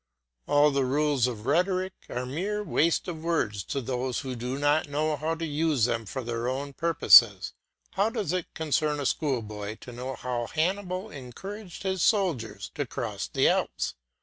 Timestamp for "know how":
4.89-5.35, 9.91-10.47